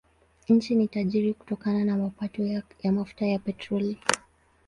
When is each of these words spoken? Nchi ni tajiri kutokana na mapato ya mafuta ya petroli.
Nchi 0.49 0.75
ni 0.75 0.87
tajiri 0.87 1.33
kutokana 1.33 1.83
na 1.83 1.97
mapato 1.97 2.61
ya 2.83 2.91
mafuta 2.91 3.25
ya 3.25 3.39
petroli. 3.39 3.99